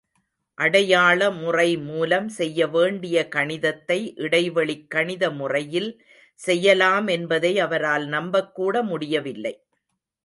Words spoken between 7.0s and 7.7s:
என்பதை